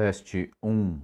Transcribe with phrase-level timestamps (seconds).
[0.00, 1.02] Teste um.